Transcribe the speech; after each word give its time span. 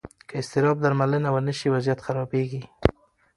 که 0.27 0.33
اضطراب 0.41 0.77
درملنه 0.83 1.29
ونه 1.33 1.53
شي، 1.59 1.67
وضعیت 1.75 1.99
خرابېږي. 2.05 2.61